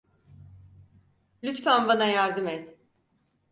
Lütfen 1.43 1.87
bana 1.87 2.05
yardım 2.05 2.47
et! 2.47 2.77